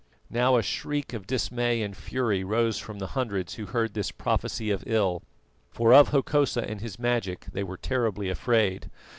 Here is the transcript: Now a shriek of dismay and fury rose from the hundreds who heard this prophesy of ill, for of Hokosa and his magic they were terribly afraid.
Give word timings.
Now 0.31 0.57
a 0.57 0.63
shriek 0.63 1.13
of 1.13 1.27
dismay 1.27 1.83
and 1.83 1.95
fury 1.95 2.43
rose 2.43 2.79
from 2.79 2.97
the 2.97 3.05
hundreds 3.13 3.53
who 3.53 3.67
heard 3.67 3.93
this 3.93 4.09
prophesy 4.11 4.71
of 4.71 4.83
ill, 4.87 5.21
for 5.69 5.93
of 5.93 6.09
Hokosa 6.09 6.67
and 6.67 6.81
his 6.81 6.97
magic 6.97 7.45
they 7.53 7.63
were 7.63 7.77
terribly 7.77 8.27
afraid. 8.27 8.89